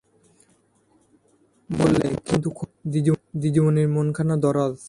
[1.69, 2.77] বললে, কিন্তু খোঁখী,
[3.41, 4.75] দিদিমণির মনখানা দরাজ।